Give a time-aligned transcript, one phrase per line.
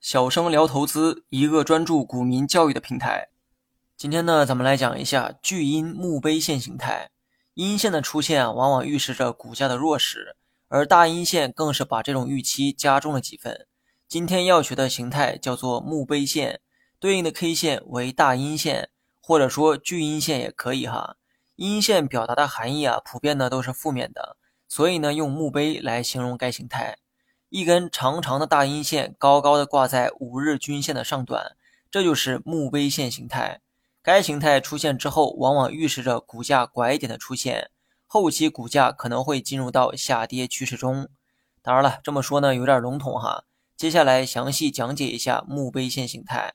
[0.00, 3.28] 小生聊投资，一个专注股民教育的平台。
[3.96, 7.10] 今天呢，咱们来讲一下巨阴墓碑线形态。
[7.54, 13.68] 阴线的出现啊往往预示着股价的弱势，而大阴线更是把这种预期加重了几分。
[14.08, 16.60] 今天要学的形态叫做墓碑线，
[16.98, 18.90] 对应的 K 线为大阴线，
[19.22, 21.16] 或者说巨阴线也可以哈。
[21.54, 24.36] 阴线表达的含义啊，普遍呢都是负面的。
[24.68, 26.98] 所以呢，用墓碑来形容该形态，
[27.48, 31.56] 一根长长的大阴线高高的挂在五日均线的上端，
[31.90, 33.60] 这就是墓碑线形态。
[34.02, 37.70] 该形态出现之后，往往预示着股价拐点的出现，
[38.06, 41.08] 后期股价可能会进入到下跌趋势中。
[41.62, 43.44] 当然了，这么说呢有点笼统哈。
[43.76, 46.54] 接下来详细讲解一下墓碑线形态。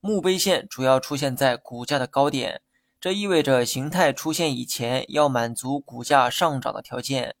[0.00, 2.62] 墓碑线主要出现在股价的高点，
[3.00, 7.36] 这意味着形态出现以前要满足股价上涨的条件。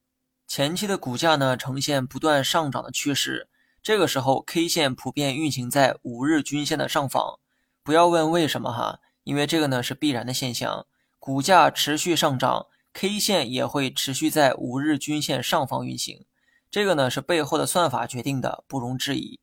[0.46, 3.48] 前期的股价呢呈现不断上涨的趋势，
[3.82, 7.38] 这个时候 K 线普遍运行在五日均线的上方。
[7.82, 10.86] 不要问为什么哈，因为这个呢是必然的现象。
[11.18, 16.24] 股价持续上涨，K 线也会持续在五日均线上方运行。
[16.70, 19.40] 这个呢是背后的算法决定的，不容置疑。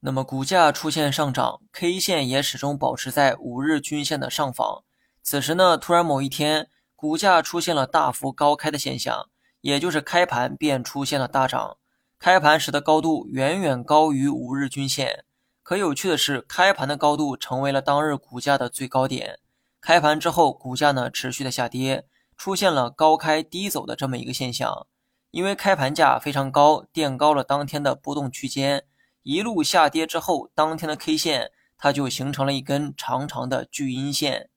[0.00, 4.84] 那么股价出现上涨，K 线也始终保持在五日均线的上方。
[5.22, 9.28] 此时呢，突然某一天，股价出现了大幅高开的现象。
[9.62, 11.78] 也就是开盘便出现了大涨，
[12.18, 15.24] 开盘时的高度远远高于五日均线。
[15.62, 19.38] 可有趣的是，开盘的高度成为了当日股价的最高点。
[19.80, 22.04] 开盘之后，股价呢持续的下跌，
[22.36, 24.86] 出现了高开低走的这么一个现象。
[25.30, 28.84] 因为开盘价非常高，垫高了当天的波动区间，
[29.22, 34.50] 一路下跌之后，当天的 K 线它就形成了一根长长的巨阴线。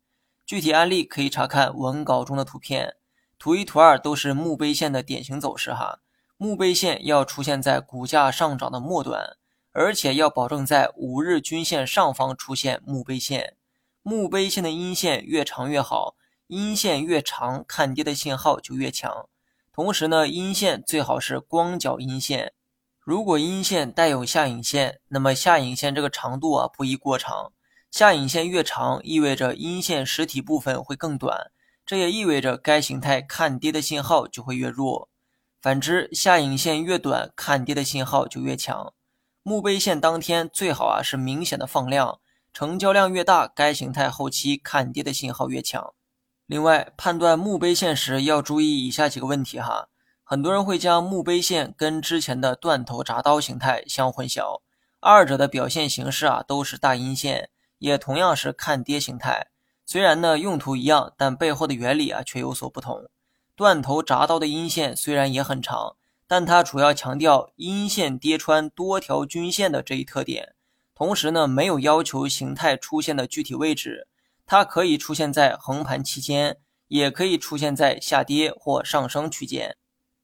[0.45, 2.95] 具体案例可以查看文稿中的图片。
[3.45, 5.99] 图一、图二都是墓碑线的典型走势哈。
[6.35, 9.37] 墓碑线要出现在股价上涨的末端，
[9.71, 13.55] 而且要保证在五日均线上方出现墓碑线。
[14.01, 16.15] 墓碑线的阴线越长越好，
[16.47, 19.29] 阴线越长，看跌的信号就越强。
[19.71, 22.53] 同时呢，阴线最好是光脚阴线。
[22.99, 27.51] 如果阴线带有下影线，那么下影线这个长度啊不宜过长。
[27.91, 31.51] 下影线越长，意味着阴线实体部分会更短。
[31.85, 35.09] 这也意味着该形态看跌的信号就会越弱，
[35.61, 38.93] 反之，下影线越短，看跌的信号就越强。
[39.43, 42.19] 墓碑线当天最好啊是明显的放量，
[42.51, 45.93] 成交量越大，该形态后期看跌的信号越强。
[46.47, 49.89] 另外，判断墓碑线时要注意以下几个问题哈。
[50.23, 54.61] 很多人会将墓碑线跟之前的断头铡刀形态相混淆，
[54.99, 59.49] 二者的表现形式啊都是大阴线，也同样是看跌形态。
[59.85, 63.07] 虽然呢用途一样，但背后的原理啊却有所不同。
[63.55, 65.95] 断头铡刀的阴线虽然也很长，
[66.27, 70.55] 但它主要强调阴线跌穿多条均线的这一特点，
[70.95, 74.07] 同时呢没有要求形态出现的具体位置。
[74.47, 76.57] 它可以出现在横盘期间，
[76.87, 79.77] 也可以出现在下跌或上升区间。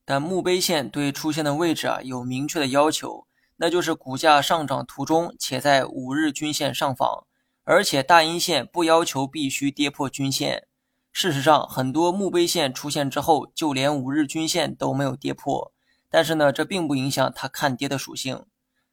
[0.04, 3.26] 但墓碑线对出现的位置啊有明确的要求，
[3.58, 7.26] 那就是股价上涨途中且在五日均线上方。
[7.64, 10.68] 而且大阴线不要求必须跌破均线。
[11.12, 15.74] 事实上，很多墓碑线出现之后，就连五日均线都没有跌破。
[16.10, 18.46] 但是呢，这并不影响它看跌的属性。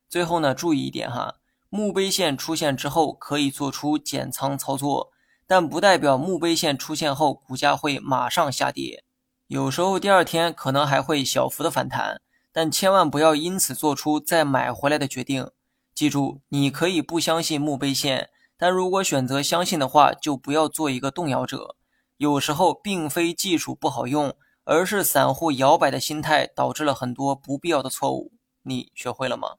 [0.09, 1.37] 最后呢，注意一点哈，
[1.69, 5.11] 墓碑线出现之后可以做出减仓操作，
[5.47, 9.05] 但不代表墓碑线出现后股价会马上下跌。
[9.47, 12.21] 有时候第二天可能还会小幅的反弹，
[12.53, 15.51] 但千万不要因此做出再买回来的决定。
[15.95, 18.31] 记住，你可以不相信墓碑线。
[18.59, 21.77] 但如果选择相信的话就不要做一个动摇者。
[22.19, 28.33] 有时候并非技术不好用而是散户摇摆的心态导致了很多不必要的错误。
[28.63, 29.57] 你学会了吗？